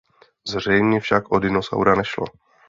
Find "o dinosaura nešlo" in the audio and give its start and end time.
1.31-2.25